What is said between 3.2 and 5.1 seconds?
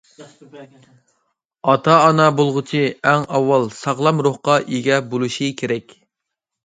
ئاۋۋال ساغلام روھقا ئىگە